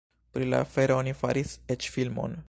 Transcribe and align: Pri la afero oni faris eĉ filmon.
Pri 0.35 0.47
la 0.53 0.61
afero 0.67 0.97
oni 1.01 1.13
faris 1.19 1.51
eĉ 1.77 1.91
filmon. 1.99 2.39